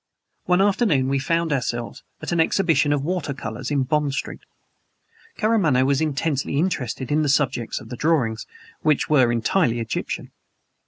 [0.45, 4.39] One afternoon we found ourselves at an exhibition of water colors in Bond Street.
[5.37, 8.47] Karamaneh was intensely interested in the subjects of the drawings
[8.81, 10.31] which were entirely Egyptian.